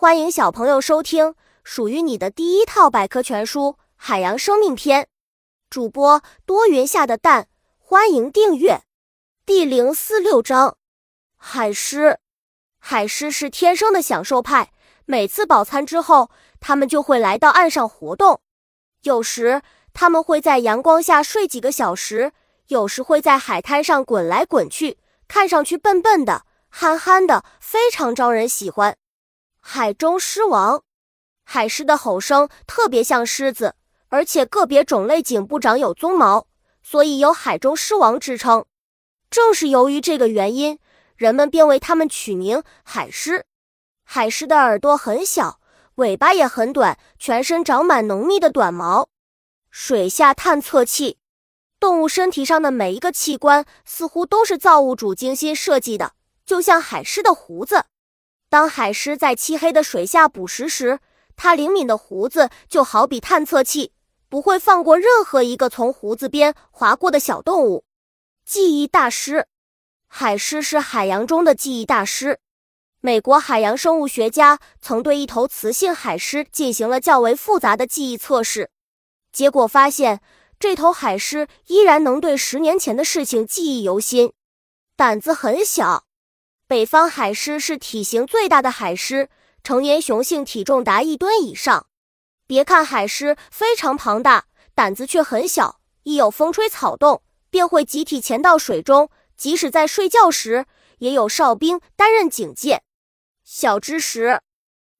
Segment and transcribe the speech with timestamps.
[0.00, 5.02] 欢迎小朋友收听属于你的第一套百科全书《海洋生命篇》。
[5.68, 8.80] 主播多云下的蛋，欢迎订阅。
[9.44, 10.78] 第零四六章：
[11.36, 12.18] 海狮。
[12.78, 14.72] 海狮是天生的享受派，
[15.04, 16.30] 每次饱餐之后，
[16.60, 18.40] 它们就会来到岸上活动。
[19.02, 19.60] 有时，
[19.92, 22.30] 它们会在阳光下睡几个小时；
[22.68, 24.96] 有时会在海滩上滚来滚去，
[25.28, 28.96] 看上去笨笨的、憨憨的，非常招人喜欢。
[29.60, 30.82] 海中狮王，
[31.44, 33.74] 海狮的吼声特别像狮子，
[34.08, 36.46] 而且个别种类颈部长有鬃毛，
[36.82, 38.64] 所以有海中狮王之称。
[39.30, 40.78] 正是由于这个原因，
[41.14, 43.44] 人们便为它们取名海狮。
[44.02, 45.60] 海狮的耳朵很小，
[45.96, 49.08] 尾巴也很短，全身长满浓密的短毛。
[49.70, 51.18] 水下探测器，
[51.78, 57.84] 动物身体上的每一个器官似乎都是造物主精心设计的，就像海狮的胡子。
[58.50, 60.98] 当海狮在漆黑的水下捕食时，
[61.36, 63.92] 它灵敏的胡子就好比探测器，
[64.28, 67.84] 不会放过任何一个从胡子边划过的小动物。
[68.44, 69.46] 记忆大师，
[70.08, 72.40] 海狮是海洋中的记忆大师。
[73.00, 78.70] 美国海洋生物学家曾对一头雌性海狮进行了较为复杂的记忆测试，
[79.32, 80.20] 结果发现
[80.58, 84.32] 这头海狮依然能对十年前的事情记忆犹新，
[84.96, 86.04] 胆子很小。
[86.70, 89.28] 北方海狮是体型最大的海狮，
[89.64, 91.88] 成年雄性体重达一吨以上。
[92.46, 99.10] 别看海狮非常庞大，胆子却很小，一有风吹草动，便会集体潜到水中。
[99.36, 100.66] 即使在睡觉时，
[100.98, 102.82] 也有哨兵担任警戒。
[103.42, 104.40] 小知识：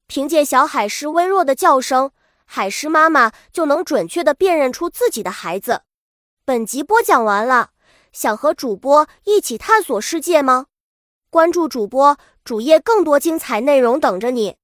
[0.08, 2.10] 凭借小海狮微弱的叫声，
[2.46, 5.82] 海狮妈妈就能准确地辨认出自己的孩子。
[6.44, 7.70] 本集播讲完了，
[8.10, 10.66] 想和主播一起探索世界吗？
[11.30, 14.56] 关注主播主页，更多精彩内容等着你。